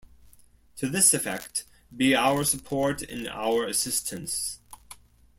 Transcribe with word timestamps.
To 0.77 0.89
this 0.89 1.13
effect, 1.13 1.63
be 1.95 2.15
our 2.15 2.43
support 2.43 3.03
and 3.03 3.27
our 3.27 3.65
assistance. 3.67 4.57